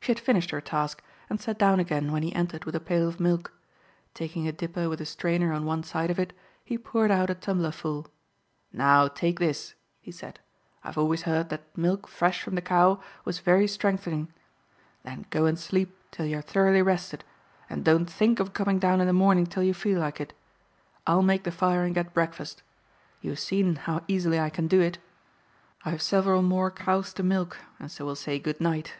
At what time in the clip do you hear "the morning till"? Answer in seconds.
19.06-19.62